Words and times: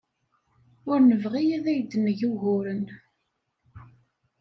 Ur 0.89 0.99
nebɣi 1.01 1.43
ad 1.55 1.65
ak-d-neg 1.73 2.19
uguren. 2.29 2.83